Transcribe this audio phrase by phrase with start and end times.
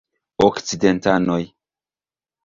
[0.45, 1.43] Okcidentanoj.